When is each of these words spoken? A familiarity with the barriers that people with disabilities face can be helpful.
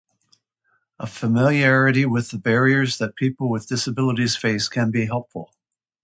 A 0.97 1.05
familiarity 1.05 2.07
with 2.07 2.31
the 2.31 2.39
barriers 2.39 2.97
that 2.97 3.15
people 3.15 3.51
with 3.51 3.67
disabilities 3.67 4.35
face 4.35 4.67
can 4.67 4.89
be 4.89 5.05
helpful. 5.05 5.53